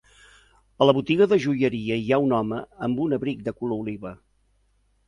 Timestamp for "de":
1.33-1.39, 3.51-3.57